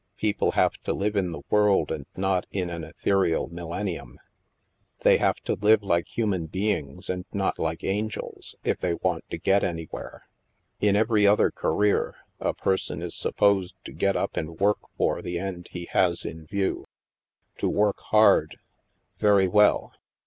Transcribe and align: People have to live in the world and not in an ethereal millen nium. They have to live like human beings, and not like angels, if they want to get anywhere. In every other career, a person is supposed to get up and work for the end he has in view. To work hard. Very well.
People 0.17 0.53
have 0.53 0.79
to 0.83 0.93
live 0.93 1.15
in 1.15 1.31
the 1.31 1.43
world 1.51 1.91
and 1.91 2.07
not 2.17 2.47
in 2.49 2.71
an 2.71 2.83
ethereal 2.83 3.47
millen 3.49 3.85
nium. 3.85 4.15
They 5.01 5.17
have 5.17 5.35
to 5.41 5.53
live 5.53 5.83
like 5.83 6.07
human 6.07 6.47
beings, 6.47 7.07
and 7.07 7.25
not 7.31 7.59
like 7.59 7.83
angels, 7.83 8.55
if 8.63 8.79
they 8.79 8.95
want 8.95 9.29
to 9.29 9.37
get 9.37 9.63
anywhere. 9.63 10.23
In 10.79 10.95
every 10.95 11.27
other 11.27 11.51
career, 11.51 12.15
a 12.39 12.55
person 12.55 13.03
is 13.03 13.13
supposed 13.13 13.75
to 13.85 13.91
get 13.93 14.15
up 14.15 14.35
and 14.37 14.59
work 14.59 14.79
for 14.97 15.21
the 15.21 15.37
end 15.37 15.67
he 15.69 15.85
has 15.91 16.25
in 16.25 16.47
view. 16.47 16.87
To 17.59 17.69
work 17.69 17.99
hard. 17.99 18.57
Very 19.19 19.47
well. 19.47 19.93